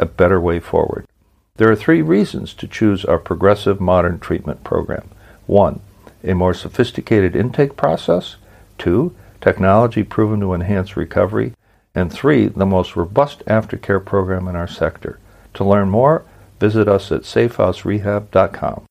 a 0.00 0.06
better 0.06 0.40
way 0.40 0.58
forward. 0.58 1.06
There 1.56 1.70
are 1.70 1.76
three 1.76 2.02
reasons 2.02 2.54
to 2.54 2.66
choose 2.66 3.04
our 3.04 3.18
progressive 3.18 3.80
modern 3.80 4.18
treatment 4.18 4.64
program. 4.64 5.08
One, 5.46 5.80
a 6.24 6.34
more 6.34 6.54
sophisticated 6.54 7.36
intake 7.36 7.76
process. 7.76 8.36
Two, 8.78 9.14
technology 9.40 10.02
proven 10.02 10.40
to 10.40 10.54
enhance 10.54 10.96
recovery. 10.96 11.52
And 11.94 12.12
three, 12.12 12.46
the 12.48 12.66
most 12.66 12.96
robust 12.96 13.44
aftercare 13.46 14.04
program 14.04 14.48
in 14.48 14.56
our 14.56 14.68
sector. 14.68 15.18
To 15.54 15.64
learn 15.64 15.90
more, 15.90 16.24
visit 16.58 16.88
us 16.88 17.12
at 17.12 17.22
safehouserehab.com. 17.22 18.84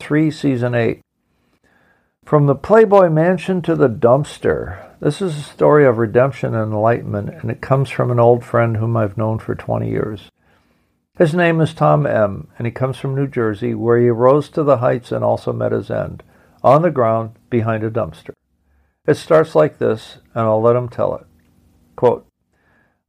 Three, 0.00 0.30
Season 0.30 0.74
8. 0.74 1.00
From 2.24 2.46
the 2.46 2.54
Playboy 2.54 3.08
Mansion 3.08 3.62
to 3.62 3.74
the 3.74 3.88
dumpster. 3.88 4.93
This 5.04 5.20
is 5.20 5.36
a 5.36 5.42
story 5.42 5.84
of 5.84 5.98
redemption 5.98 6.54
and 6.54 6.72
enlightenment, 6.72 7.28
and 7.28 7.50
it 7.50 7.60
comes 7.60 7.90
from 7.90 8.10
an 8.10 8.18
old 8.18 8.42
friend 8.42 8.78
whom 8.78 8.96
I've 8.96 9.18
known 9.18 9.38
for 9.38 9.54
20 9.54 9.86
years. 9.86 10.30
His 11.18 11.34
name 11.34 11.60
is 11.60 11.74
Tom 11.74 12.06
M., 12.06 12.48
and 12.56 12.66
he 12.66 12.70
comes 12.70 12.96
from 12.96 13.14
New 13.14 13.26
Jersey, 13.26 13.74
where 13.74 13.98
he 13.98 14.08
rose 14.08 14.48
to 14.48 14.62
the 14.62 14.78
heights 14.78 15.12
and 15.12 15.22
also 15.22 15.52
met 15.52 15.72
his 15.72 15.90
end, 15.90 16.22
on 16.62 16.80
the 16.80 16.90
ground 16.90 17.32
behind 17.50 17.84
a 17.84 17.90
dumpster. 17.90 18.32
It 19.06 19.16
starts 19.16 19.54
like 19.54 19.76
this, 19.76 20.20
and 20.34 20.46
I'll 20.46 20.62
let 20.62 20.74
him 20.74 20.88
tell 20.88 21.14
it. 21.16 21.26
Quote, 21.96 22.26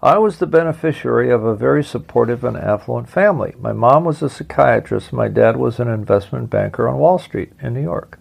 I 0.02 0.18
was 0.18 0.40
the 0.40 0.48
beneficiary 0.48 1.32
of 1.32 1.46
a 1.46 1.56
very 1.56 1.82
supportive 1.82 2.44
and 2.44 2.58
affluent 2.58 3.08
family. 3.08 3.56
My 3.58 3.72
mom 3.72 4.04
was 4.04 4.22
a 4.22 4.30
psychiatrist, 4.30 5.14
my 5.14 5.30
dad 5.30 5.56
was 5.56 5.80
an 5.80 5.88
investment 5.88 6.50
banker 6.50 6.90
on 6.90 6.98
Wall 6.98 7.20
Street 7.20 7.54
in 7.62 7.74
New 7.74 7.84
York. 7.84 8.20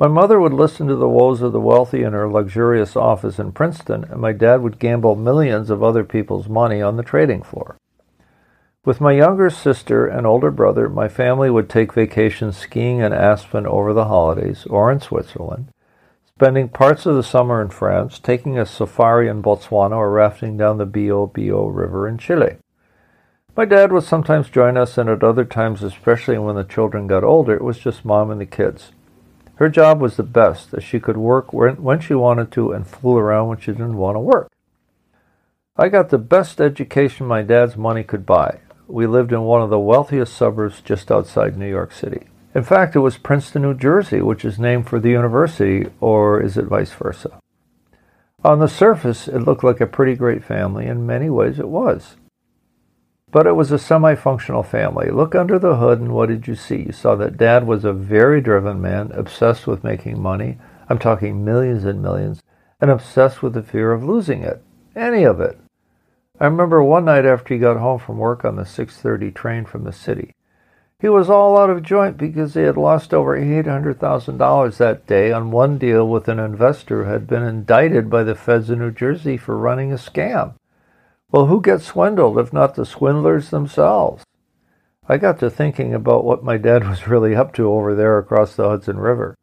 My 0.00 0.08
mother 0.08 0.40
would 0.40 0.54
listen 0.54 0.88
to 0.88 0.96
the 0.96 1.10
woes 1.10 1.42
of 1.42 1.52
the 1.52 1.60
wealthy 1.60 2.02
in 2.04 2.14
her 2.14 2.26
luxurious 2.26 2.96
office 2.96 3.38
in 3.38 3.52
Princeton, 3.52 4.04
and 4.04 4.18
my 4.18 4.32
dad 4.32 4.62
would 4.62 4.78
gamble 4.78 5.14
millions 5.14 5.68
of 5.68 5.82
other 5.82 6.04
people's 6.04 6.48
money 6.48 6.80
on 6.80 6.96
the 6.96 7.02
trading 7.02 7.42
floor. 7.42 7.76
With 8.82 9.02
my 9.02 9.12
younger 9.12 9.50
sister 9.50 10.06
and 10.06 10.26
older 10.26 10.50
brother, 10.50 10.88
my 10.88 11.06
family 11.06 11.50
would 11.50 11.68
take 11.68 11.92
vacations 11.92 12.56
skiing 12.56 13.00
in 13.00 13.12
Aspen 13.12 13.66
over 13.66 13.92
the 13.92 14.06
holidays 14.06 14.64
or 14.70 14.90
in 14.90 15.00
Switzerland, 15.00 15.68
spending 16.24 16.70
parts 16.70 17.04
of 17.04 17.14
the 17.14 17.22
summer 17.22 17.60
in 17.60 17.68
France, 17.68 18.18
taking 18.18 18.58
a 18.58 18.64
safari 18.64 19.28
in 19.28 19.42
Botswana, 19.42 19.96
or 19.96 20.10
rafting 20.10 20.56
down 20.56 20.78
the 20.78 20.86
Biobío 20.86 21.68
River 21.70 22.08
in 22.08 22.16
Chile. 22.16 22.56
My 23.54 23.66
dad 23.66 23.92
would 23.92 24.04
sometimes 24.04 24.48
join 24.48 24.78
us, 24.78 24.96
and 24.96 25.10
at 25.10 25.22
other 25.22 25.44
times, 25.44 25.82
especially 25.82 26.38
when 26.38 26.56
the 26.56 26.64
children 26.64 27.06
got 27.06 27.22
older, 27.22 27.54
it 27.54 27.62
was 27.62 27.78
just 27.78 28.06
mom 28.06 28.30
and 28.30 28.40
the 28.40 28.46
kids. 28.46 28.92
Her 29.60 29.68
job 29.68 30.00
was 30.00 30.16
the 30.16 30.22
best, 30.22 30.72
as 30.72 30.82
she 30.82 30.98
could 30.98 31.18
work 31.18 31.52
when 31.52 32.00
she 32.00 32.14
wanted 32.14 32.50
to 32.52 32.72
and 32.72 32.86
fool 32.86 33.18
around 33.18 33.48
when 33.48 33.58
she 33.58 33.72
didn't 33.72 33.98
want 33.98 34.14
to 34.16 34.20
work. 34.20 34.50
I 35.76 35.90
got 35.90 36.08
the 36.08 36.16
best 36.16 36.62
education 36.62 37.26
my 37.26 37.42
dad's 37.42 37.76
money 37.76 38.02
could 38.02 38.24
buy. 38.24 38.60
We 38.88 39.06
lived 39.06 39.32
in 39.32 39.42
one 39.42 39.60
of 39.60 39.68
the 39.68 39.78
wealthiest 39.78 40.34
suburbs 40.34 40.80
just 40.80 41.12
outside 41.12 41.58
New 41.58 41.68
York 41.68 41.92
City. 41.92 42.28
In 42.54 42.62
fact, 42.64 42.96
it 42.96 43.00
was 43.00 43.18
Princeton, 43.18 43.60
New 43.60 43.74
Jersey, 43.74 44.22
which 44.22 44.46
is 44.46 44.58
named 44.58 44.88
for 44.88 44.98
the 44.98 45.10
university, 45.10 45.90
or 46.00 46.40
is 46.40 46.56
it 46.56 46.64
vice 46.64 46.92
versa? 46.92 47.38
On 48.42 48.60
the 48.60 48.66
surface, 48.66 49.28
it 49.28 49.40
looked 49.40 49.62
like 49.62 49.82
a 49.82 49.86
pretty 49.86 50.16
great 50.16 50.42
family. 50.42 50.86
In 50.86 51.06
many 51.06 51.28
ways, 51.28 51.58
it 51.58 51.68
was. 51.68 52.16
But 53.32 53.46
it 53.46 53.54
was 53.54 53.70
a 53.70 53.78
semi 53.78 54.14
functional 54.16 54.62
family. 54.62 55.10
Look 55.10 55.34
under 55.34 55.58
the 55.58 55.76
hood, 55.76 56.00
and 56.00 56.12
what 56.12 56.28
did 56.28 56.48
you 56.48 56.56
see? 56.56 56.82
You 56.86 56.92
saw 56.92 57.14
that 57.16 57.36
dad 57.36 57.66
was 57.66 57.84
a 57.84 57.92
very 57.92 58.40
driven 58.40 58.80
man, 58.80 59.12
obsessed 59.12 59.66
with 59.66 59.84
making 59.84 60.20
money. 60.20 60.58
I'm 60.88 60.98
talking 60.98 61.44
millions 61.44 61.84
and 61.84 62.02
millions, 62.02 62.42
and 62.80 62.90
obsessed 62.90 63.42
with 63.42 63.54
the 63.54 63.62
fear 63.62 63.92
of 63.92 64.02
losing 64.02 64.42
it. 64.42 64.62
Any 64.96 65.22
of 65.22 65.40
it. 65.40 65.58
I 66.40 66.46
remember 66.46 66.82
one 66.82 67.04
night 67.04 67.24
after 67.24 67.54
he 67.54 67.60
got 67.60 67.76
home 67.76 68.00
from 68.00 68.18
work 68.18 68.44
on 68.44 68.56
the 68.56 68.64
6:30 68.64 69.30
train 69.30 69.64
from 69.64 69.84
the 69.84 69.92
city. 69.92 70.34
He 70.98 71.08
was 71.08 71.30
all 71.30 71.56
out 71.56 71.70
of 71.70 71.82
joint 71.82 72.18
because 72.18 72.54
he 72.54 72.62
had 72.62 72.76
lost 72.76 73.14
over 73.14 73.38
$800,000 73.38 74.76
that 74.78 75.06
day 75.06 75.32
on 75.32 75.50
one 75.50 75.78
deal 75.78 76.08
with 76.08 76.28
an 76.28 76.38
investor 76.38 77.04
who 77.04 77.10
had 77.10 77.26
been 77.26 77.42
indicted 77.42 78.10
by 78.10 78.22
the 78.22 78.34
feds 78.34 78.68
in 78.68 78.80
New 78.80 78.90
Jersey 78.90 79.36
for 79.36 79.56
running 79.56 79.92
a 79.92 79.96
scam. 79.96 80.54
Well, 81.32 81.46
who 81.46 81.60
gets 81.60 81.84
swindled 81.84 82.38
if 82.38 82.52
not 82.52 82.74
the 82.74 82.84
swindlers 82.84 83.50
themselves? 83.50 84.24
I 85.08 85.16
got 85.16 85.38
to 85.40 85.50
thinking 85.50 85.94
about 85.94 86.24
what 86.24 86.42
my 86.42 86.56
dad 86.56 86.82
was 86.88 87.06
really 87.06 87.36
up 87.36 87.54
to 87.54 87.70
over 87.70 87.94
there 87.94 88.18
across 88.18 88.56
the 88.56 88.68
Hudson 88.68 88.98
River. 88.98 89.36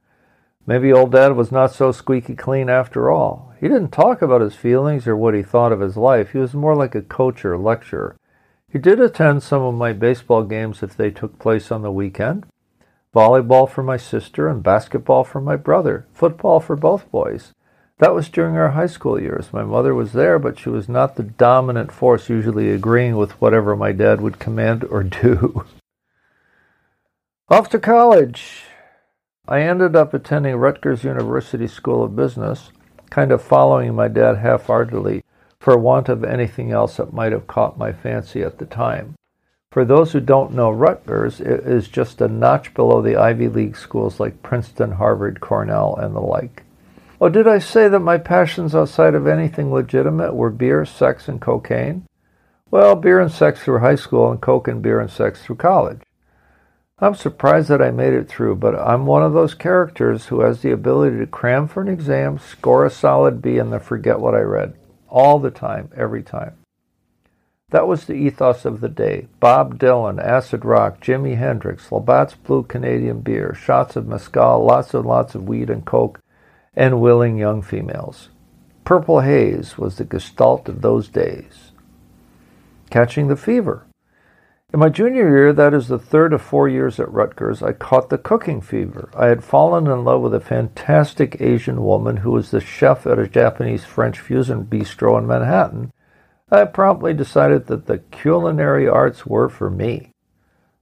Maybe 0.66 0.92
old 0.92 1.14
dad 1.14 1.38
was 1.38 1.50
not 1.50 1.72
so 1.72 1.94
squeaky 1.94 2.36
clean 2.36 2.70
after 2.70 3.10
all. 3.10 3.54
He 3.60 3.70
didn't 3.70 3.92
talk 3.92 4.22
about 4.22 4.42
his 4.42 4.56
feelings 4.56 5.08
or 5.08 5.16
what 5.16 5.34
he 5.34 5.42
thought 5.42 5.72
of 5.72 5.80
his 5.80 5.96
life. 5.96 6.32
He 6.32 6.40
was 6.40 6.54
more 6.54 6.76
like 6.76 6.94
a 6.94 7.02
coach 7.02 7.46
or 7.46 7.58
lecturer. 7.58 8.18
He 8.70 8.78
did 8.78 9.00
attend 9.00 9.44
some 9.44 9.62
of 9.62 9.76
my 9.76 9.94
baseball 9.94 10.44
games 10.44 10.84
if 10.84 10.98
they 10.98 11.10
took 11.10 11.40
place 11.40 11.72
on 11.72 11.84
the 11.84 11.92
weekend. 11.92 12.46
Volleyball 13.16 13.70
for 13.70 13.82
my 13.82 13.96
sister 13.96 14.50
and 14.50 14.62
basketball 14.62 15.24
for 15.24 15.40
my 15.40 15.56
brother. 15.56 16.06
Football 16.12 16.60
for 16.60 16.76
both 16.76 17.10
boys. 17.12 17.54
That 18.00 18.14
was 18.14 18.30
during 18.30 18.56
our 18.56 18.70
high 18.70 18.88
school 18.88 19.20
years. 19.20 19.52
My 19.52 19.64
mother 19.64 19.96
was 19.96 20.14
there, 20.14 20.38
but 20.38 20.60
she 20.60 20.70
was 20.70 20.88
not 20.88 21.16
the 21.16 21.24
dominant 21.24 21.92
force, 21.92 22.30
usually 22.30 22.70
agreeing 22.70 23.18
with 23.18 23.32
whatever 23.42 23.76
my 23.76 23.92
dad 23.92 24.22
would 24.22 24.38
command 24.38 24.84
or 24.84 25.04
do. 25.22 25.66
Off 27.50 27.70
to 27.70 27.80
college. 27.80 28.66
I 29.48 29.62
ended 29.62 29.96
up 29.96 30.14
attending 30.14 30.58
Rutgers 30.58 31.06
University 31.06 31.68
School 31.68 32.04
of 32.04 32.16
Business, 32.16 32.72
kind 33.10 33.32
of 33.32 33.42
following 33.42 33.96
my 33.96 34.10
dad 34.10 34.38
half 34.38 34.66
heartedly 34.66 35.24
for 35.60 35.78
want 35.78 36.08
of 36.08 36.24
anything 36.24 36.72
else 36.72 36.98
that 36.98 37.14
might 37.14 37.32
have 37.32 37.48
caught 37.48 37.80
my 37.80 37.92
fancy 37.92 38.44
at 38.44 38.60
the 38.60 38.66
time. 38.66 39.16
For 39.72 39.86
those 39.86 40.12
who 40.12 40.20
don't 40.20 40.54
know 40.54 40.70
Rutgers, 40.70 41.40
it 41.40 41.62
is 41.62 41.88
just 41.88 42.22
a 42.22 42.28
notch 42.28 42.74
below 42.74 43.02
the 43.02 43.16
Ivy 43.16 43.48
League 43.48 43.78
schools 43.78 44.20
like 44.20 44.44
Princeton, 44.44 44.92
Harvard, 44.92 45.40
Cornell, 45.40 45.96
and 45.96 46.16
the 46.16 46.20
like. 46.20 46.64
Oh, 47.20 47.30
did 47.30 47.48
I 47.48 47.58
say 47.58 47.88
that 47.88 48.00
my 48.00 48.20
passions 48.20 48.76
outside 48.76 49.16
of 49.16 49.26
anything 49.26 49.74
legitimate 49.74 50.36
were 50.36 50.52
beer, 50.52 50.86
sex, 50.86 51.28
and 51.28 51.42
cocaine? 51.42 52.06
Well, 52.70 52.96
beer 52.96 53.20
and 53.20 53.32
sex 53.32 53.64
through 53.64 53.80
high 53.80 53.96
school, 53.96 54.30
and 54.30 54.40
coke 54.40 54.68
and 54.68 54.84
beer 54.84 55.00
and 55.00 55.10
sex 55.10 55.42
through 55.42 55.56
college. 55.56 56.02
I'm 57.00 57.16
surprised 57.16 57.70
that 57.70 57.82
I 57.82 57.90
made 57.90 58.14
it 58.14 58.28
through, 58.28 58.58
but 58.58 58.76
I'm 58.76 59.08
one 59.08 59.24
of 59.24 59.34
those 59.34 59.56
characters 59.56 60.28
who 60.28 60.42
has 60.42 60.62
the 60.62 60.72
ability 60.72 61.18
to 61.18 61.26
cram 61.26 61.68
for 61.68 61.82
an 61.82 61.88
exam, 61.88 62.38
score 62.38 62.86
a 62.86 62.90
solid 62.92 63.42
B, 63.42 63.58
and 63.58 63.74
then 63.74 63.80
forget 63.80 64.20
what 64.20 64.36
I 64.36 64.42
read. 64.42 64.76
All 65.08 65.40
the 65.40 65.52
time, 65.52 65.90
every 65.96 66.22
time. 66.22 66.54
That 67.70 67.88
was 67.88 68.06
the 68.06 68.14
ethos 68.14 68.64
of 68.64 68.80
the 68.80 68.90
day. 68.90 69.28
Bob 69.40 69.80
Dylan, 69.80 70.24
acid 70.24 70.64
rock, 70.64 71.02
Jimi 71.02 71.38
Hendrix, 71.38 71.92
Labatt's 71.92 72.36
Blue 72.36 72.64
Canadian 72.64 73.22
beer, 73.22 73.56
shots 73.56 73.96
of 73.96 74.08
mezcal, 74.08 74.64
lots 74.64 74.94
and 74.94 75.06
lots 75.06 75.36
of 75.36 75.48
weed 75.48 75.70
and 75.70 75.84
coke, 75.84 76.20
and 76.78 77.02
willing 77.02 77.38
young 77.38 77.64
females. 77.64 78.30
Purple 78.86 79.22
haze 79.22 79.80
was 79.80 79.98
the 79.98 80.06
gestalt 80.06 80.70
of 80.70 80.82
those 80.82 81.10
days. 81.10 81.72
Catching 82.92 83.28
the 83.28 83.36
fever. 83.36 83.88
In 84.72 84.80
my 84.80 84.90
junior 84.90 85.28
year, 85.28 85.54
that 85.54 85.74
is 85.74 85.88
the 85.88 85.98
third 85.98 86.34
of 86.34 86.42
four 86.42 86.70
years 86.70 87.00
at 87.00 87.12
Rutgers, 87.12 87.64
I 87.64 87.72
caught 87.72 88.10
the 88.10 88.18
cooking 88.18 88.62
fever. 88.62 89.10
I 89.18 89.26
had 89.28 89.44
fallen 89.44 89.88
in 89.88 90.04
love 90.04 90.22
with 90.22 90.36
a 90.36 90.40
fantastic 90.40 91.42
Asian 91.42 91.84
woman 91.84 92.18
who 92.18 92.32
was 92.32 92.52
the 92.52 92.62
chef 92.62 93.08
at 93.08 93.18
a 93.18 93.28
Japanese 93.28 93.84
French 93.84 94.20
fusion 94.20 94.66
bistro 94.66 95.18
in 95.18 95.26
Manhattan. 95.26 95.92
I 96.52 96.66
promptly 96.66 97.14
decided 97.14 97.68
that 97.68 97.88
the 97.88 97.98
culinary 97.98 98.88
arts 98.88 99.26
were 99.26 99.50
for 99.50 99.70
me. 99.70 100.12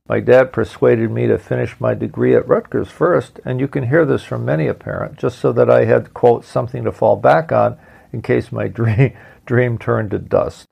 My 0.08 0.20
dad 0.20 0.54
persuaded 0.54 1.10
me 1.10 1.26
to 1.26 1.40
finish 1.40 1.80
my 1.80 1.96
degree 1.96 2.36
at 2.36 2.48
Rutgers 2.48 2.90
first, 2.90 3.40
and 3.44 3.60
you 3.60 3.68
can 3.68 3.88
hear 3.88 4.06
this 4.06 4.24
from 4.24 4.46
many 4.46 4.68
a 4.68 4.76
parent, 4.76 5.18
just 5.18 5.40
so 5.40 5.52
that 5.54 5.68
I 5.68 5.86
had, 5.86 6.14
quote, 6.14 6.46
something 6.46 6.84
to 6.84 6.92
fall 6.92 7.16
back 7.16 7.52
on 7.52 7.80
in 8.14 8.22
case 8.22 8.52
my 8.52 8.68
dream, 8.70 9.18
dream 9.48 9.80
turned 9.80 10.12
to 10.12 10.20
dust. 10.20 10.68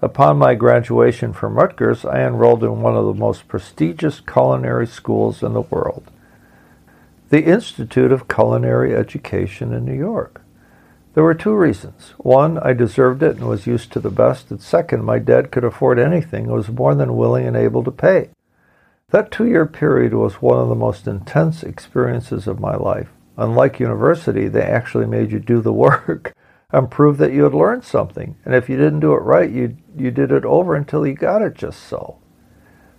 Upon 0.00 0.38
my 0.38 0.54
graduation 0.54 1.34
from 1.34 1.56
Rutgers, 1.56 2.06
I 2.06 2.22
enrolled 2.22 2.64
in 2.64 2.80
one 2.80 2.96
of 2.96 3.04
the 3.04 3.14
most 3.14 3.48
prestigious 3.48 4.20
culinary 4.20 4.86
schools 4.86 5.42
in 5.42 5.52
the 5.52 5.60
world, 5.60 6.10
the 7.28 7.44
Institute 7.44 8.12
of 8.12 8.28
Culinary 8.28 8.96
Education 8.96 9.74
in 9.74 9.84
New 9.84 9.94
York. 9.94 10.40
There 11.14 11.24
were 11.24 11.34
two 11.34 11.54
reasons. 11.54 12.14
One, 12.16 12.58
I 12.58 12.72
deserved 12.72 13.22
it 13.22 13.36
and 13.36 13.46
was 13.46 13.66
used 13.66 13.92
to 13.92 14.00
the 14.00 14.10
best, 14.10 14.50
and 14.50 14.62
second, 14.62 15.04
my 15.04 15.18
dad 15.18 15.50
could 15.50 15.62
afford 15.62 15.98
anything 15.98 16.44
and 16.44 16.54
was 16.54 16.70
more 16.70 16.94
than 16.94 17.16
willing 17.16 17.46
and 17.46 17.56
able 17.56 17.84
to 17.84 17.90
pay. 17.90 18.30
That 19.10 19.30
two 19.30 19.46
year 19.46 19.66
period 19.66 20.14
was 20.14 20.40
one 20.40 20.58
of 20.58 20.70
the 20.70 20.74
most 20.74 21.06
intense 21.06 21.62
experiences 21.62 22.46
of 22.46 22.60
my 22.60 22.76
life. 22.76 23.10
Unlike 23.36 23.78
university, 23.78 24.48
they 24.48 24.62
actually 24.62 25.04
made 25.04 25.32
you 25.32 25.38
do 25.38 25.60
the 25.60 25.72
work 25.86 26.32
and 26.70 26.90
prove 26.90 27.18
that 27.18 27.34
you 27.34 27.44
had 27.44 27.52
learned 27.52 27.84
something. 27.84 28.36
And 28.46 28.54
if 28.54 28.70
you 28.70 28.78
didn't 28.78 29.00
do 29.00 29.12
it 29.12 29.18
right, 29.18 29.50
you, 29.50 29.76
you 29.94 30.10
did 30.10 30.32
it 30.32 30.46
over 30.46 30.74
until 30.74 31.06
you 31.06 31.12
got 31.12 31.42
it 31.42 31.54
just 31.54 31.82
so. 31.82 32.16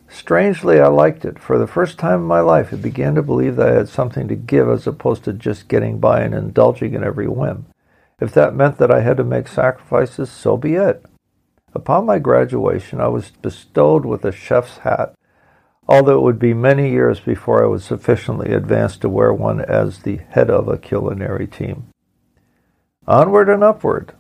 Strangely, 0.08 0.80
I 0.80 0.88
liked 0.90 1.26
it. 1.26 1.40
For 1.40 1.58
the 1.58 1.66
first 1.66 1.98
time 1.98 2.20
in 2.20 2.28
my 2.28 2.42
life, 2.42 2.72
I 2.72 2.76
began 2.76 3.16
to 3.16 3.24
believe 3.24 3.56
that 3.56 3.70
I 3.70 3.74
had 3.74 3.90
something 3.90 4.28
to 4.28 4.36
give 4.36 4.70
as 4.70 4.86
opposed 4.86 5.24
to 5.24 5.34
just 5.34 5.68
getting 5.68 5.98
by 5.98 6.22
and 6.22 6.36
indulging 6.36 6.94
in 6.94 7.04
every 7.04 7.28
whim. 7.28 7.66
If 8.20 8.34
that 8.34 8.56
meant 8.56 8.78
that 8.78 8.92
I 8.92 9.02
had 9.02 9.18
to 9.18 9.24
make 9.24 9.48
sacrifices, 9.48 10.32
so 10.32 10.58
be 10.58 10.76
it. 10.76 11.04
Upon 11.74 12.06
my 12.06 12.20
graduation, 12.20 13.02
I 13.02 13.08
was 13.08 13.32
bestowed 13.32 14.06
with 14.06 14.24
a 14.24 14.32
chef's 14.32 14.80
hat, 14.80 15.16
although 15.88 16.20
it 16.20 16.24
would 16.24 16.40
be 16.40 16.54
many 16.54 16.92
years 16.92 17.20
before 17.20 17.64
I 17.64 17.68
was 17.68 17.84
sufficiently 17.84 18.54
advanced 18.54 19.02
to 19.02 19.10
wear 19.10 19.34
one 19.34 19.60
as 19.62 20.00
the 20.00 20.18
head 20.30 20.50
of 20.50 20.68
a 20.68 20.78
culinary 20.78 21.48
team. 21.48 21.88
Onward 23.08 23.50
and 23.50 23.64
upward. 23.64 24.14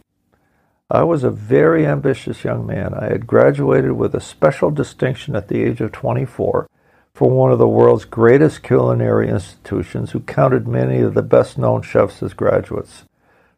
I 0.89 1.03
was 1.03 1.23
a 1.23 1.31
very 1.31 1.85
ambitious 1.85 2.43
young 2.43 2.67
man. 2.67 2.93
I 2.93 3.05
had 3.05 3.25
graduated 3.25 3.93
with 3.93 4.13
a 4.13 4.19
special 4.19 4.69
distinction 4.71 5.35
at 5.35 5.47
the 5.47 5.63
age 5.63 5.79
of 5.79 5.91
24 5.91 6.67
from 7.15 7.31
one 7.31 7.51
of 7.51 7.59
the 7.59 7.67
world's 7.67 8.05
greatest 8.05 8.63
culinary 8.63 9.29
institutions 9.29 10.11
who 10.11 10.19
counted 10.19 10.67
many 10.67 10.99
of 10.99 11.13
the 11.13 11.21
best 11.21 11.57
known 11.57 11.81
chefs 11.81 12.21
as 12.21 12.33
graduates. 12.33 13.05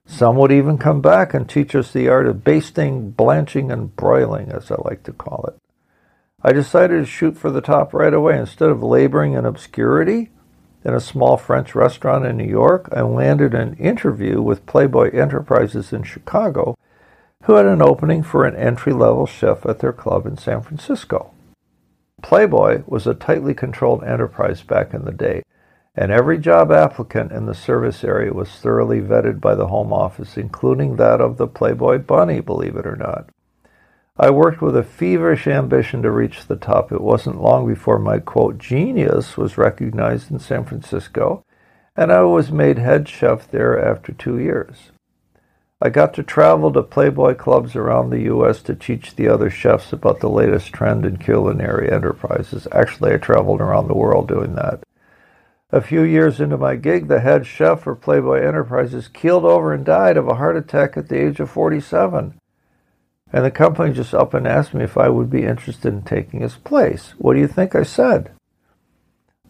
Some 0.06 0.36
would 0.38 0.52
even 0.52 0.78
come 0.78 1.02
back 1.02 1.34
and 1.34 1.50
teach 1.50 1.75
us 1.75 1.92
the 1.92 2.10
art 2.10 2.28
of 2.28 2.44
basting, 2.44 3.12
blanching, 3.12 3.72
and 3.72 3.96
broiling, 3.96 4.52
as 4.52 4.72
I 4.72 4.75
like 4.84 5.04
to 5.04 5.13
call 5.13 5.46
it. 5.48 5.56
I 6.44 6.54
decided 6.54 7.00
to 7.00 7.06
shoot 7.06 7.38
for 7.38 7.50
the 7.50 7.62
top 7.62 7.94
right 7.94 8.13
away. 8.13 8.38
Instead 8.38 8.69
of 8.69 8.84
laboring 8.84 9.34
in 9.34 9.46
obscurity 9.46 10.30
in 10.84 10.94
a 10.94 11.00
small 11.00 11.38
French 11.38 11.74
restaurant 11.74 12.25
in 12.25 12.38
New 12.38 12.48
York, 12.48 12.88
I 12.96 13.02
landed 13.02 13.56
an 13.56 13.74
interview 13.78 14.42
with 14.42 14.68
Playboy 14.68 15.10
Enterprises 15.10 15.92
in 15.92 16.04
Chicago, 16.04 16.78
who 17.44 17.54
had 17.54 17.66
an 17.66 17.81
opening 17.81 18.22
for 18.22 18.46
an 18.46 18.56
entry 18.56 18.94
level 18.94 19.25
chef 19.25 19.66
at 19.66 19.80
their 19.80 19.94
club 19.94 20.28
in 20.28 20.38
San 20.38 20.62
Francisco. 20.62 21.31
Playboy 22.22 22.84
was 22.86 23.08
a 23.08 23.16
tightly 23.16 23.56
controlled 23.56 24.04
enterprise 24.04 24.62
back 24.62 24.94
in 24.94 25.06
the 25.06 25.12
day, 25.12 25.42
and 25.98 26.12
every 26.12 26.38
job 26.38 26.72
applicant 26.72 27.32
in 27.32 27.46
the 27.46 27.54
service 27.54 28.04
area 28.04 28.34
was 28.34 28.50
thoroughly 28.50 29.00
vetted 29.00 29.40
by 29.40 29.56
the 29.56 29.68
Home 29.68 29.94
Office, 29.94 30.38
including 30.38 30.98
that 30.98 31.22
of 31.22 31.38
the 31.38 31.48
Playboy 31.48 32.00
Bunny, 32.00 32.42
believe 32.42 32.76
it 32.76 32.86
or 32.86 32.98
not. 32.98 33.30
I 34.18 34.30
worked 34.30 34.62
with 34.62 34.76
a 34.76 34.84
feverish 34.84 35.48
ambition 35.48 36.02
to 36.04 36.12
reach 36.12 36.46
the 36.46 36.56
top. 36.56 36.92
It 36.92 37.02
wasn't 37.02 37.42
long 37.42 37.68
before 37.68 38.00
my 38.00 38.20
quote 38.20 38.58
genius 38.58 39.38
was 39.38 39.58
recognized 39.58 40.32
in 40.32 40.40
San 40.40 40.66
Francisco, 40.66 41.46
and 41.96 42.12
I 42.12 42.24
was 42.24 42.52
made 42.52 42.78
head 42.78 43.08
chef 43.08 43.50
there 43.50 43.80
after 43.80 44.12
two 44.12 44.38
years. 44.38 44.92
I 45.82 45.90
got 45.90 46.14
to 46.16 46.24
travel 46.24 46.72
to 46.72 46.82
Playboy 46.82 47.36
clubs 47.36 47.76
around 47.76 48.10
the 48.10 48.22
U.S. 48.24 48.62
to 48.64 48.76
teach 48.76 49.16
the 49.16 49.28
other 49.28 49.50
chefs 49.50 49.92
about 49.92 50.22
the 50.22 50.30
latest 50.30 50.74
trend 50.74 51.06
in 51.06 51.18
culinary 51.18 51.92
enterprises. 51.92 52.68
Actually, 52.72 53.14
I 53.14 53.18
traveled 53.18 53.60
around 53.62 53.88
the 53.88 53.98
world 53.98 54.28
doing 54.28 54.56
that. 54.56 54.84
A 55.75 55.81
few 55.81 56.04
years 56.04 56.39
into 56.39 56.57
my 56.57 56.77
gig, 56.77 57.10
the 57.10 57.19
head 57.19 57.45
chef 57.45 57.81
for 57.81 57.98
Playboy 57.98 58.39
Enterprises 58.39 59.10
keeled 59.10 59.44
over 59.44 59.74
and 59.74 59.83
died 59.83 60.16
of 60.16 60.25
a 60.25 60.36
heart 60.36 60.56
attack 60.56 60.95
at 60.95 61.10
the 61.10 61.22
age 61.22 61.42
of 61.42 61.50
47. 61.50 62.39
And 63.33 63.44
the 63.44 63.51
company 63.51 63.94
just 63.94 64.13
up 64.13 64.33
and 64.33 64.48
asked 64.48 64.74
me 64.74 64.86
if 64.86 64.98
I 64.98 65.10
would 65.10 65.30
be 65.30 65.44
interested 65.44 65.94
in 65.94 66.04
taking 66.04 66.39
his 66.39 66.56
place. 66.56 67.13
What 67.18 67.33
do 67.33 67.42
you 67.42 67.48
think 67.50 67.75
I 67.75 67.83
said? 67.83 68.31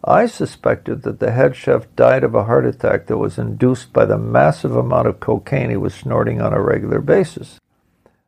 I 0.02 0.26
suspected 0.26 1.02
that 1.02 1.20
the 1.20 1.30
head 1.30 1.54
chef 1.54 1.86
died 1.94 2.24
of 2.24 2.34
a 2.34 2.42
heart 2.42 2.66
attack 2.66 3.06
that 3.06 3.18
was 3.18 3.38
induced 3.38 3.92
by 3.92 4.04
the 4.04 4.18
massive 4.18 4.74
amount 4.74 5.06
of 5.06 5.20
cocaine 5.20 5.70
he 5.70 5.76
was 5.76 5.94
snorting 5.94 6.40
on 6.40 6.52
a 6.52 6.60
regular 6.60 7.00
basis. 7.00 7.60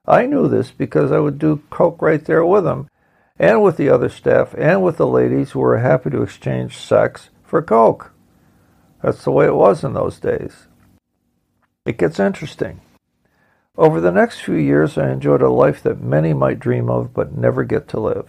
I 0.07 0.27
knew 0.27 0.47
this 0.47 0.71
because 0.71 1.11
I 1.11 1.19
would 1.19 1.41
do 1.41 1.63
coke 1.69 2.01
right 2.01 2.25
there 2.25 2.47
with 2.47 2.65
him, 2.65 2.89
and 3.41 3.61
with 3.61 3.77
the 3.77 3.89
other 3.89 4.09
staff, 4.09 4.55
and 4.57 4.85
with 4.85 4.99
the 4.99 5.07
ladies 5.09 5.51
who 5.51 5.59
were 5.59 5.79
happy 5.79 6.11
to 6.11 6.23
exchange 6.23 6.79
sex 6.79 7.31
for 7.49 7.63
coke. 7.63 8.13
That's 9.03 9.25
the 9.25 9.31
way 9.31 9.47
it 9.47 9.55
was 9.55 9.83
in 9.83 9.95
those 9.95 10.21
days. 10.21 10.67
It 11.87 11.97
gets 11.97 12.21
interesting. 12.21 12.81
Over 13.77 14.01
the 14.01 14.13
next 14.13 14.41
few 14.41 14.57
years, 14.57 14.99
I 14.99 15.11
enjoyed 15.11 15.41
a 15.41 15.49
life 15.49 15.83
that 15.83 16.01
many 16.01 16.35
might 16.35 16.61
dream 16.61 16.91
of 16.91 17.15
but 17.15 17.37
never 17.37 17.65
get 17.65 17.89
to 17.89 18.01
live. 18.01 18.29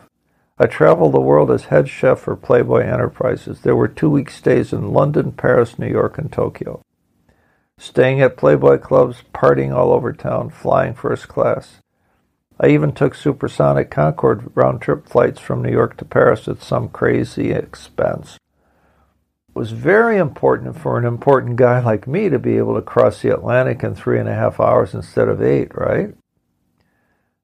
I 0.58 0.68
traveled 0.68 1.14
the 1.14 1.22
world 1.22 1.52
as 1.52 1.66
head 1.66 1.90
chef 1.90 2.20
for 2.20 2.36
Playboy 2.36 2.82
Enterprises. 2.82 3.62
There 3.62 3.76
were 3.76 3.88
two 3.88 4.10
week 4.10 4.30
stays 4.30 4.72
in 4.72 4.94
London, 4.94 5.32
Paris, 5.32 5.78
New 5.78 5.88
York, 5.88 6.18
and 6.18 6.32
Tokyo. 6.32 6.82
Staying 7.78 8.22
at 8.22 8.38
Playboy 8.38 8.78
clubs, 8.78 9.24
partying 9.34 9.74
all 9.74 9.92
over 9.92 10.14
town, 10.14 10.50
flying 10.50 10.94
first 10.94 11.28
class. 11.28 11.78
I 12.60 12.68
even 12.68 12.92
took 12.92 13.16
supersonic 13.16 13.90
Concorde 13.90 14.52
round 14.56 14.82
trip 14.82 15.08
flights 15.08 15.40
from 15.40 15.62
New 15.62 15.72
York 15.72 15.98
to 15.98 16.06
Paris 16.06 16.48
at 16.48 16.62
some 16.62 16.90
crazy 16.90 17.52
expense 17.52 18.38
was 19.60 19.72
very 19.72 20.16
important 20.16 20.80
for 20.80 20.98
an 20.98 21.04
important 21.04 21.58
guy 21.58 21.82
like 21.82 22.08
me 22.08 22.30
to 22.30 22.40
be 22.40 22.56
able 22.56 22.76
to 22.76 22.82
cross 22.82 23.22
the 23.22 23.34
Atlantic 23.34 23.84
in 23.84 23.94
three 23.94 24.18
and 24.18 24.30
a 24.30 24.34
half 24.34 24.58
hours 24.58 24.94
instead 24.94 25.28
of 25.28 25.42
eight, 25.42 25.70
right? 25.76 26.16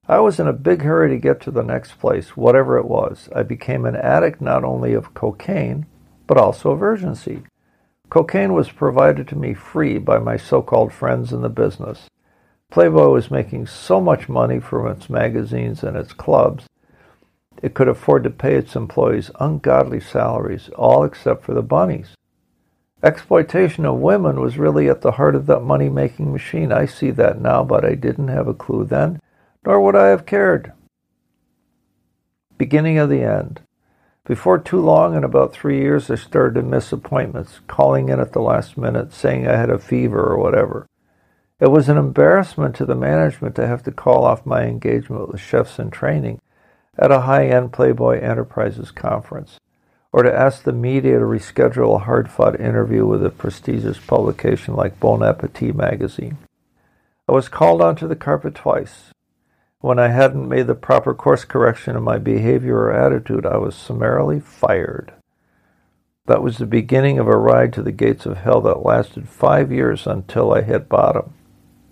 I 0.08 0.20
was 0.20 0.40
in 0.40 0.48
a 0.48 0.54
big 0.54 0.84
hurry 0.84 1.10
to 1.10 1.18
get 1.18 1.42
to 1.42 1.52
the 1.52 1.62
next 1.62 2.00
place, 2.00 2.38
whatever 2.38 2.78
it 2.78 2.86
was. 2.86 3.28
I 3.36 3.44
became 3.44 3.84
an 3.84 3.98
addict 3.98 4.40
not 4.40 4.64
only 4.64 4.94
of 4.94 5.14
cocaine, 5.14 5.88
but 6.26 6.38
also 6.38 6.72
of 6.72 6.82
urgency. 6.82 7.44
Cocaine 8.10 8.54
was 8.54 8.72
provided 8.72 9.28
to 9.28 9.36
me 9.36 9.54
free 9.54 9.98
by 9.98 10.18
my 10.18 10.38
so 10.38 10.62
called 10.62 10.94
friends 10.94 11.34
in 11.34 11.42
the 11.42 11.50
business. 11.50 12.10
Playboy 12.72 13.10
was 13.10 13.30
making 13.30 13.68
so 13.68 14.00
much 14.00 14.30
money 14.30 14.62
from 14.62 14.88
its 14.88 15.10
magazines 15.10 15.84
and 15.84 15.98
its 15.98 16.14
clubs 16.14 16.66
it 17.62 17.74
could 17.74 17.88
afford 17.88 18.24
to 18.24 18.30
pay 18.30 18.56
its 18.56 18.76
employees 18.76 19.32
ungodly 19.40 20.00
salaries, 20.00 20.70
all 20.76 21.04
except 21.04 21.44
for 21.44 21.54
the 21.54 21.62
bunnies. 21.62 22.15
Exploitation 23.04 23.86
of 23.86 23.98
women 23.98 24.40
was 24.40 24.58
really 24.58 24.90
at 24.90 25.02
the 25.02 25.12
heart 25.12 25.36
of 25.36 25.46
that 25.46 25.60
money 25.60 25.90
making 25.90 26.32
machine. 26.32 26.72
I 26.72 26.86
see 26.86 27.12
that 27.12 27.40
now, 27.40 27.64
but 27.64 27.86
I 27.86 27.94
didn't 27.96 28.30
have 28.30 28.48
a 28.48 28.54
clue 28.54 28.86
then, 28.86 29.22
nor 29.66 29.82
would 29.82 29.96
I 29.96 30.08
have 30.08 30.26
cared. 30.26 30.74
Beginning 32.58 32.98
of 32.98 33.10
the 33.10 33.22
end. 33.22 33.62
Before 34.26 34.58
too 34.58 34.80
long, 34.80 35.16
in 35.16 35.24
about 35.24 35.54
three 35.54 35.80
years, 35.80 36.10
I 36.10 36.16
started 36.16 36.56
to 36.56 36.64
miss 36.64 36.92
appointments, 36.92 37.60
calling 37.68 38.10
in 38.10 38.20
at 38.20 38.34
the 38.34 38.42
last 38.42 38.76
minute, 38.76 39.14
saying 39.14 39.48
I 39.48 39.56
had 39.56 39.70
a 39.70 39.78
fever 39.78 40.20
or 40.20 40.38
whatever. 40.38 40.88
It 41.60 41.68
was 41.68 41.90
an 41.90 41.98
embarrassment 41.98 42.76
to 42.78 42.86
the 42.86 42.96
management 42.96 43.56
to 43.56 43.68
have 43.68 43.84
to 43.84 43.92
call 43.92 44.26
off 44.26 44.46
my 44.46 44.64
engagement 44.64 45.30
with 45.30 45.40
chefs 45.40 45.78
in 45.78 45.92
training 45.92 46.42
at 46.98 47.12
a 47.12 47.22
high 47.22 47.48
end 47.48 47.72
Playboy 47.72 48.20
Enterprises 48.20 48.90
conference, 48.90 49.60
or 50.16 50.24
to 50.24 50.34
ask 50.34 50.64
the 50.64 50.72
media 50.72 51.20
to 51.20 51.26
reschedule 51.26 51.98
a 51.98 52.06
hard 52.06 52.32
fought 52.32 52.58
interview 52.58 53.06
with 53.06 53.26
a 53.26 53.30
prestigious 53.30 53.98
publication 53.98 54.74
like 54.74 54.98
Bon 54.98 55.22
Appetit 55.22 55.76
magazine. 55.76 56.38
I 57.28 57.34
was 57.34 57.50
called 57.50 57.82
onto 57.82 58.08
the 58.08 58.16
carpet 58.16 58.56
twice. 58.56 59.12
When 59.82 60.00
I 60.00 60.08
hadn't 60.08 60.48
made 60.48 60.68
the 60.68 60.74
proper 60.74 61.14
course 61.14 61.44
correction 61.44 61.98
in 61.98 62.04
my 62.04 62.18
behavior 62.18 62.78
or 62.78 62.94
attitude, 62.94 63.46
I 63.46 63.58
was 63.58 63.76
summarily 63.76 64.40
fired. 64.40 65.12
That 66.28 66.42
was 66.42 66.60
the 66.60 66.66
beginning 66.66 67.20
of 67.20 67.28
a 67.28 67.36
ride 67.36 67.74
to 67.74 67.82
the 67.82 67.92
gates 67.92 68.26
of 68.26 68.38
hell 68.38 68.62
that 68.62 68.86
lasted 68.86 69.28
five 69.28 69.70
years 69.70 70.08
until 70.08 70.54
I 70.54 70.62
hit 70.62 70.88
bottom. 70.88 71.34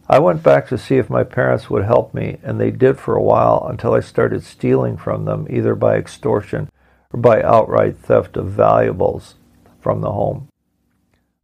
I 0.08 0.20
went 0.20 0.44
back 0.44 0.70
to 0.70 0.78
see 0.78 0.96
if 0.96 1.10
my 1.10 1.26
parents 1.26 1.70
would 1.70 1.84
help 1.84 2.14
me, 2.14 2.38
and 2.42 2.58
they 2.58 2.72
did 2.72 3.00
for 3.00 3.18
a 3.18 3.22
while 3.22 3.68
until 3.70 3.94
I 3.94 4.00
started 4.00 4.46
stealing 4.46 4.96
from 4.96 5.26
them, 5.26 5.46
either 5.50 5.76
by 5.76 5.98
extortion 5.98 6.70
or 7.14 7.20
by 7.20 7.42
outright 7.42 7.96
theft 7.98 8.36
of 8.36 8.48
valuables 8.48 9.36
from 9.80 10.02
the 10.02 10.12
home. 10.12 10.48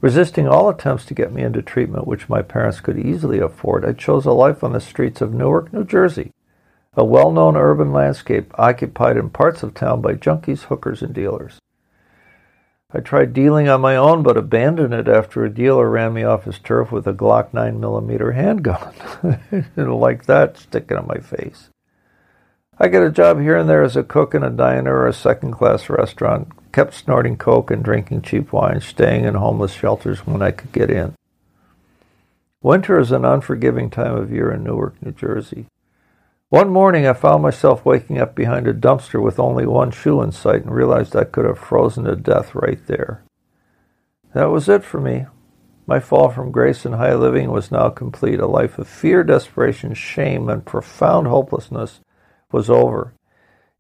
Resisting 0.02 0.48
all 0.48 0.70
attempts 0.70 1.06
to 1.06 1.14
get 1.14 1.32
me 1.32 1.44
into 1.44 1.62
treatment 1.62 2.08
which 2.08 2.30
my 2.30 2.42
parents 2.42 2.80
could 2.80 2.98
easily 2.98 3.40
afford, 3.40 3.86
I 3.86 3.94
chose 3.94 4.26
a 4.26 4.32
life 4.32 4.64
on 4.64 4.74
the 4.74 4.82
streets 4.82 5.22
of 5.22 5.34
Newark, 5.34 5.72
New 5.72 5.84
Jersey, 5.84 6.32
a 6.94 7.04
well 7.04 7.32
known 7.32 7.56
urban 7.56 7.92
landscape 7.92 8.52
occupied 8.58 9.18
in 9.18 9.30
parts 9.30 9.62
of 9.62 9.74
town 9.74 10.02
by 10.02 10.14
junkies, 10.14 10.64
hookers, 10.64 11.02
and 11.02 11.14
dealers. 11.14 11.60
I 12.92 13.02
tried 13.02 13.34
dealing 13.34 13.70
on 13.70 13.82
my 13.82 13.96
own, 13.96 14.24
but 14.24 14.36
abandoned 14.36 14.96
it 14.96 15.08
after 15.08 15.46
a 15.46 15.54
dealer 15.54 15.88
ran 15.88 16.14
me 16.14 16.24
off 16.24 16.46
his 16.46 16.58
turf 16.58 16.92
with 16.92 17.06
a 17.06 17.14
Glock 17.14 17.52
9mm 17.52 18.34
handgun. 18.34 18.94
like 20.00 20.26
that 20.26 20.58
sticking 20.58 20.98
in 20.98 21.06
my 21.06 21.20
face. 21.20 21.70
I 22.82 22.88
got 22.88 23.04
a 23.04 23.12
job 23.12 23.42
here 23.42 23.58
and 23.58 23.70
there 23.70 23.84
as 23.84 23.98
a 23.98 24.04
cook 24.04 24.34
in 24.34 24.42
a 24.42 24.50
diner 24.50 24.96
or 24.96 25.08
a 25.08 25.14
second 25.14 25.52
class 25.52 25.90
restaurant, 25.90 26.48
kept 26.72 26.94
snorting 26.94 27.36
coke 27.36 27.72
and 27.72 27.84
drinking 27.84 28.22
cheap 28.22 28.54
wine, 28.54 28.80
staying 28.80 29.26
in 29.26 29.34
homeless 29.34 29.74
shelters 29.74 30.26
when 30.26 30.42
I 30.42 30.52
could 30.52 30.72
get 30.72 30.90
in. 30.90 31.14
Winter 32.62 32.98
is 32.98 33.12
an 33.12 33.26
unforgiving 33.26 33.90
time 33.90 34.16
of 34.16 34.32
year 34.32 34.50
in 34.50 34.64
Newark, 34.64 34.96
New 35.02 35.12
Jersey. 35.12 35.66
One 36.48 36.70
morning 36.70 37.06
I 37.06 37.12
found 37.12 37.44
myself 37.44 37.84
waking 37.84 38.18
up 38.18 38.34
behind 38.34 38.66
a 38.66 38.74
dumpster 38.74 39.22
with 39.22 39.40
only 39.40 39.66
one 39.66 39.92
shoe 39.92 40.22
in 40.22 40.32
sight 40.32 40.64
and 40.64 40.74
realized 40.74 41.18
I 41.18 41.26
could 41.26 41.44
have 41.44 41.60
frozen 41.60 42.06
to 42.06 42.16
death 42.16 42.56
right 42.56 42.80
there. 42.88 43.24
That 44.34 44.52
was 44.52 44.70
it 44.70 44.86
for 44.86 45.02
me. 45.02 45.26
My 45.86 46.00
fall 46.00 46.30
from 46.30 46.52
grace 46.52 46.86
and 46.86 46.96
high 46.96 47.14
living 47.14 47.52
was 47.52 47.72
now 47.72 47.90
complete. 47.90 48.40
A 48.40 48.48
life 48.48 48.80
of 48.80 48.88
fear, 48.88 49.26
desperation, 49.26 49.94
shame, 49.96 50.48
and 50.48 50.66
profound 50.66 51.28
hopelessness 51.28 52.00
was 52.52 52.70
over, 52.70 53.14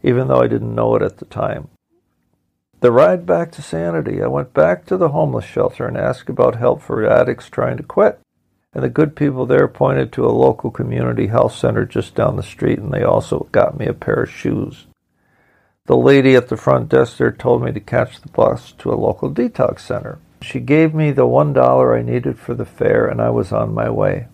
even 0.03 0.27
though 0.27 0.41
I 0.41 0.47
didn't 0.47 0.75
know 0.75 0.95
it 0.95 1.01
at 1.01 1.17
the 1.17 1.25
time. 1.25 1.69
The 2.81 2.91
ride 2.91 3.25
back 3.25 3.51
to 3.53 3.61
sanity, 3.61 4.21
I 4.23 4.27
went 4.27 4.53
back 4.53 4.85
to 4.85 4.95
the 4.95 5.09
homeless 5.09 5.45
shelter 5.45 5.85
and 5.85 5.97
asked 5.97 6.29
about 6.29 6.55
help 6.55 6.81
for 6.81 7.05
addicts 7.05 7.49
trying 7.49 7.77
to 7.77 7.83
quit. 7.83 8.19
And 8.71 8.83
the 8.83 8.89
good 8.89 9.15
people 9.15 9.45
there 9.45 9.67
pointed 9.67 10.13
to 10.13 10.25
a 10.25 10.29
local 10.29 10.71
community 10.71 11.27
health 11.27 11.55
center 11.55 11.85
just 11.85 12.15
down 12.15 12.35
the 12.35 12.43
street, 12.43 12.79
and 12.79 12.93
they 12.93 13.03
also 13.03 13.49
got 13.51 13.77
me 13.77 13.87
a 13.87 13.93
pair 13.93 14.23
of 14.23 14.29
shoes. 14.29 14.85
The 15.87 15.97
lady 15.97 16.35
at 16.35 16.49
the 16.49 16.55
front 16.55 16.87
desk 16.87 17.17
there 17.17 17.31
told 17.31 17.63
me 17.63 17.71
to 17.71 17.79
catch 17.79 18.21
the 18.21 18.29
bus 18.29 18.73
to 18.73 18.93
a 18.93 18.95
local 18.95 19.31
detox 19.33 19.79
center. 19.79 20.19
She 20.41 20.59
gave 20.59 20.93
me 20.93 21.11
the 21.11 21.25
one 21.25 21.51
dollar 21.51 21.97
I 21.97 22.03
needed 22.03 22.37
for 22.37 22.53
the 22.53 22.65
fare, 22.65 23.07
and 23.07 23.19
I 23.19 23.31
was 23.31 23.51
on 23.51 23.73
my 23.73 23.89
way. 23.89 24.27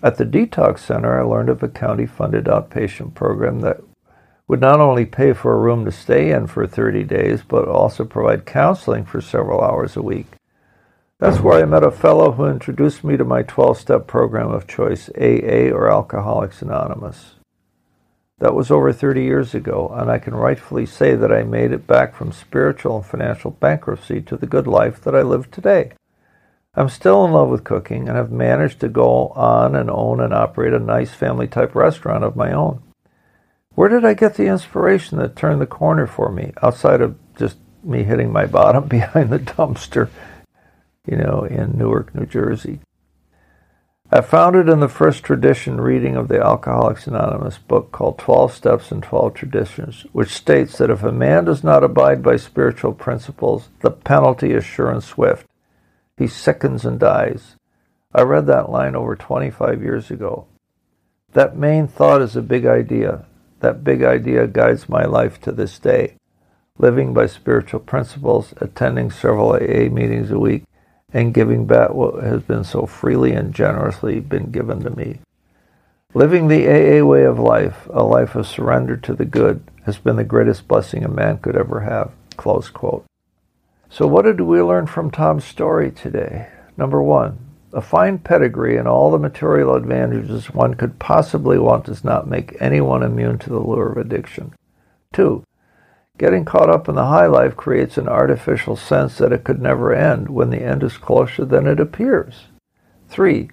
At 0.00 0.16
the 0.16 0.24
detox 0.24 0.78
center, 0.78 1.20
I 1.20 1.24
learned 1.24 1.48
of 1.48 1.62
a 1.62 1.68
county 1.68 2.06
funded 2.06 2.44
outpatient 2.44 3.14
program 3.14 3.60
that 3.60 3.80
would 4.46 4.60
not 4.60 4.80
only 4.80 5.04
pay 5.04 5.32
for 5.32 5.52
a 5.52 5.58
room 5.58 5.84
to 5.84 5.92
stay 5.92 6.30
in 6.30 6.46
for 6.46 6.66
30 6.66 7.02
days, 7.02 7.42
but 7.42 7.66
also 7.66 8.04
provide 8.04 8.46
counseling 8.46 9.04
for 9.04 9.20
several 9.20 9.60
hours 9.60 9.96
a 9.96 10.02
week. 10.02 10.26
That's 11.18 11.40
where 11.40 11.60
I 11.60 11.66
met 11.66 11.82
a 11.82 11.90
fellow 11.90 12.30
who 12.30 12.46
introduced 12.46 13.02
me 13.02 13.16
to 13.16 13.24
my 13.24 13.42
12 13.42 13.76
step 13.76 14.06
program 14.06 14.52
of 14.52 14.68
choice, 14.68 15.08
AA 15.18 15.68
or 15.74 15.90
Alcoholics 15.90 16.62
Anonymous. 16.62 17.34
That 18.38 18.54
was 18.54 18.70
over 18.70 18.92
30 18.92 19.24
years 19.24 19.52
ago, 19.52 19.92
and 19.92 20.08
I 20.08 20.20
can 20.20 20.32
rightfully 20.32 20.86
say 20.86 21.16
that 21.16 21.32
I 21.32 21.42
made 21.42 21.72
it 21.72 21.88
back 21.88 22.14
from 22.14 22.30
spiritual 22.30 22.98
and 22.98 23.04
financial 23.04 23.50
bankruptcy 23.50 24.20
to 24.22 24.36
the 24.36 24.46
good 24.46 24.68
life 24.68 25.00
that 25.02 25.16
I 25.16 25.22
live 25.22 25.50
today. 25.50 25.90
I'm 26.78 26.88
still 26.88 27.24
in 27.24 27.32
love 27.32 27.48
with 27.48 27.64
cooking 27.64 28.08
and 28.08 28.16
have 28.16 28.30
managed 28.30 28.78
to 28.80 28.88
go 28.88 29.30
on 29.30 29.74
and 29.74 29.90
own 29.90 30.20
and 30.20 30.32
operate 30.32 30.72
a 30.72 30.78
nice 30.78 31.10
family 31.10 31.48
type 31.48 31.74
restaurant 31.74 32.22
of 32.22 32.36
my 32.36 32.52
own. 32.52 32.80
Where 33.74 33.88
did 33.88 34.04
I 34.04 34.14
get 34.14 34.34
the 34.34 34.46
inspiration 34.46 35.18
that 35.18 35.34
turned 35.34 35.60
the 35.60 35.66
corner 35.66 36.06
for 36.06 36.30
me 36.30 36.52
outside 36.62 37.00
of 37.00 37.16
just 37.36 37.56
me 37.82 38.04
hitting 38.04 38.32
my 38.32 38.46
bottom 38.46 38.86
behind 38.88 39.30
the 39.30 39.40
dumpster, 39.40 40.08
you 41.04 41.16
know, 41.16 41.42
in 41.42 41.76
Newark, 41.76 42.14
New 42.14 42.26
Jersey? 42.26 42.78
I 44.12 44.20
found 44.20 44.54
it 44.54 44.68
in 44.68 44.78
the 44.78 44.88
first 44.88 45.24
tradition 45.24 45.80
reading 45.80 46.14
of 46.14 46.28
the 46.28 46.40
Alcoholics 46.40 47.08
Anonymous 47.08 47.58
book 47.58 47.90
called 47.90 48.18
12 48.18 48.54
Steps 48.54 48.92
and 48.92 49.02
12 49.02 49.34
Traditions, 49.34 50.06
which 50.12 50.30
states 50.30 50.78
that 50.78 50.90
if 50.90 51.02
a 51.02 51.10
man 51.10 51.44
does 51.44 51.64
not 51.64 51.82
abide 51.82 52.22
by 52.22 52.36
spiritual 52.36 52.92
principles, 52.92 53.68
the 53.80 53.90
penalty 53.90 54.52
is 54.52 54.64
sure 54.64 54.92
and 54.92 55.02
swift. 55.02 55.44
He 56.18 56.26
sickens 56.26 56.84
and 56.84 56.98
dies. 56.98 57.54
I 58.12 58.22
read 58.22 58.46
that 58.46 58.70
line 58.70 58.96
over 58.96 59.14
25 59.14 59.80
years 59.80 60.10
ago. 60.10 60.46
That 61.32 61.56
main 61.56 61.86
thought 61.86 62.22
is 62.22 62.34
a 62.34 62.42
big 62.42 62.66
idea. 62.66 63.24
That 63.60 63.84
big 63.84 64.02
idea 64.02 64.48
guides 64.48 64.88
my 64.88 65.04
life 65.04 65.40
to 65.42 65.52
this 65.52 65.78
day. 65.78 66.14
Living 66.76 67.14
by 67.14 67.26
spiritual 67.26 67.80
principles, 67.80 68.52
attending 68.56 69.10
several 69.10 69.52
AA 69.52 69.88
meetings 69.88 70.30
a 70.30 70.38
week, 70.38 70.64
and 71.12 71.34
giving 71.34 71.66
back 71.66 71.90
what 71.90 72.22
has 72.22 72.42
been 72.42 72.64
so 72.64 72.86
freely 72.86 73.32
and 73.32 73.54
generously 73.54 74.20
been 74.20 74.50
given 74.50 74.80
to 74.80 74.90
me. 74.90 75.20
Living 76.14 76.48
the 76.48 76.66
AA 76.66 77.04
way 77.04 77.24
of 77.24 77.38
life, 77.38 77.88
a 77.92 78.02
life 78.02 78.34
of 78.34 78.46
surrender 78.46 78.96
to 78.96 79.14
the 79.14 79.24
good, 79.24 79.62
has 79.84 79.98
been 79.98 80.16
the 80.16 80.24
greatest 80.24 80.66
blessing 80.66 81.04
a 81.04 81.08
man 81.08 81.38
could 81.38 81.56
ever 81.56 81.80
have. 81.80 82.10
Close 82.36 82.70
quote. 82.70 83.04
So, 83.90 84.06
what 84.06 84.24
did 84.24 84.40
we 84.40 84.60
learn 84.60 84.86
from 84.86 85.10
Tom's 85.10 85.44
story 85.44 85.90
today? 85.90 86.48
Number 86.76 87.02
one, 87.02 87.38
a 87.72 87.80
fine 87.80 88.18
pedigree 88.18 88.76
and 88.76 88.86
all 88.86 89.10
the 89.10 89.18
material 89.18 89.74
advantages 89.74 90.50
one 90.50 90.74
could 90.74 90.98
possibly 90.98 91.58
want 91.58 91.86
does 91.86 92.04
not 92.04 92.28
make 92.28 92.56
anyone 92.60 93.02
immune 93.02 93.38
to 93.38 93.50
the 93.50 93.60
lure 93.60 93.92
of 93.92 93.98
addiction. 93.98 94.54
Two, 95.12 95.42
Getting 96.18 96.44
caught 96.44 96.68
up 96.68 96.88
in 96.88 96.96
the 96.96 97.06
high 97.06 97.26
life 97.26 97.56
creates 97.56 97.96
an 97.96 98.08
artificial 98.08 98.74
sense 98.74 99.18
that 99.18 99.32
it 99.32 99.44
could 99.44 99.62
never 99.62 99.94
end 99.94 100.28
when 100.28 100.50
the 100.50 100.62
end 100.62 100.82
is 100.82 100.98
closer 100.98 101.44
than 101.44 101.68
it 101.68 101.78
appears. 101.78 102.46
3. 103.08 103.50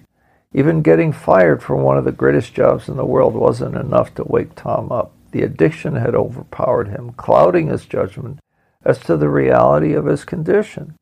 Even 0.52 0.82
getting 0.82 1.12
fired 1.12 1.62
from 1.62 1.82
one 1.82 1.96
of 1.96 2.04
the 2.04 2.10
greatest 2.10 2.54
jobs 2.54 2.88
in 2.88 2.96
the 2.96 3.04
world 3.04 3.34
wasn't 3.34 3.76
enough 3.76 4.12
to 4.16 4.24
wake 4.24 4.56
Tom 4.56 4.90
up. 4.90 5.12
The 5.30 5.42
addiction 5.42 5.94
had 5.94 6.16
overpowered 6.16 6.88
him, 6.88 7.12
clouding 7.12 7.68
his 7.68 7.86
judgment 7.86 8.40
as 8.86 8.98
to 9.00 9.16
the 9.16 9.28
reality 9.28 9.92
of 9.92 10.06
his 10.06 10.24
condition. 10.24 10.96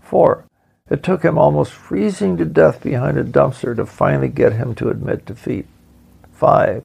4. 0.00 0.44
It 0.90 1.02
took 1.02 1.22
him 1.22 1.38
almost 1.38 1.72
freezing 1.72 2.36
to 2.38 2.44
death 2.44 2.82
behind 2.82 3.16
a 3.16 3.24
dumpster 3.24 3.76
to 3.76 3.86
finally 3.86 4.28
get 4.28 4.54
him 4.54 4.74
to 4.74 4.90
admit 4.90 5.24
defeat. 5.24 5.66
5 6.32 6.84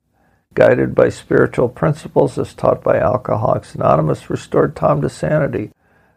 guided 0.54 0.94
by 0.94 1.10
spiritual 1.10 1.70
principles 1.70 2.38
as 2.38 2.54
taught 2.54 2.84
by 2.84 2.98
Alcoholics 2.98 3.76
Anonymous, 3.76 4.30
restored 4.30 4.76
Tom 4.76 5.02
to 5.02 5.10
sanity, 5.10 5.72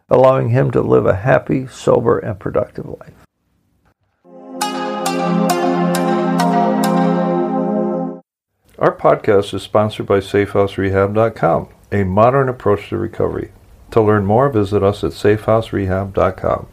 allowing 0.09 0.49
him 0.49 0.71
to 0.71 0.81
live 0.81 1.05
a 1.05 1.15
happy, 1.15 1.67
sober, 1.67 2.19
and 2.19 2.39
productive 2.39 2.85
life. 2.85 3.13
Our 8.79 8.95
podcast 8.95 9.55
is 9.55 9.63
sponsored 9.63 10.05
by 10.05 10.19
SafeHouseRehab.com, 10.19 11.69
a 11.91 12.03
modern 12.03 12.47
approach 12.47 12.89
to 12.89 12.97
recovery. 12.97 13.51
To 13.91 14.01
learn 14.01 14.25
more, 14.25 14.49
visit 14.49 14.83
us 14.83 15.03
at 15.03 15.11
SafeHouseRehab.com. 15.11 16.67